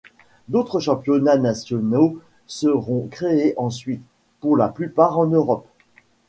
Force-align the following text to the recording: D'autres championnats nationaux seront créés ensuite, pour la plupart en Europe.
D'autres 0.47 0.79
championnats 0.79 1.37
nationaux 1.37 2.19
seront 2.47 3.07
créés 3.11 3.53
ensuite, 3.55 4.01
pour 4.39 4.57
la 4.57 4.67
plupart 4.67 5.19
en 5.19 5.27
Europe. 5.27 5.67